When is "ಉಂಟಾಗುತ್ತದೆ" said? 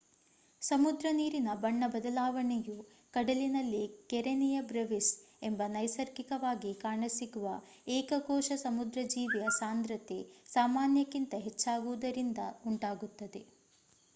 12.65-13.43